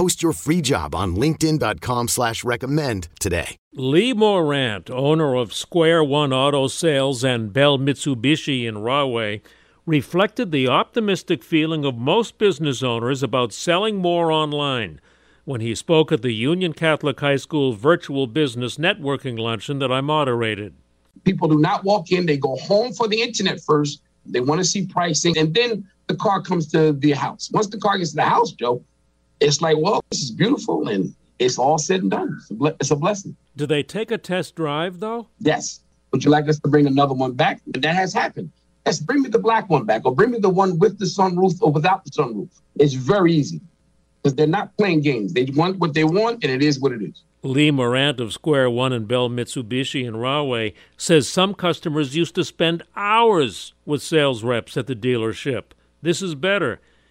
[0.00, 3.58] Post your free job on linkedin.com slash recommend today.
[3.74, 9.42] Lee Morant, owner of Square One Auto Sales and Bell Mitsubishi in Rahway,
[9.84, 15.02] reflected the optimistic feeling of most business owners about selling more online
[15.44, 20.00] when he spoke at the Union Catholic High School virtual business networking luncheon that I
[20.00, 20.72] moderated.
[21.24, 24.00] People do not walk in, they go home for the internet first.
[24.24, 27.50] They want to see pricing, and then the car comes to the house.
[27.52, 28.82] Once the car gets to the house, Joe,
[29.40, 32.36] it's like, well, this is beautiful, and it's all said and done.
[32.40, 33.36] It's a, ble- it's a blessing.
[33.56, 35.28] Do they take a test drive, though?
[35.38, 35.80] Yes.
[36.12, 37.60] Would you like us to bring another one back?
[37.72, 38.50] And that has happened.
[38.86, 41.60] Yes, bring me the black one back, or bring me the one with the sunroof
[41.60, 42.48] or without the sunroof.
[42.76, 43.60] It's very easy
[44.22, 45.32] because they're not playing games.
[45.32, 47.22] They want what they want, and it is what it is.
[47.42, 52.44] Lee Morant of Square One and Bell Mitsubishi in Rahway says some customers used to
[52.44, 55.64] spend hours with sales reps at the dealership.
[56.02, 56.80] This is better.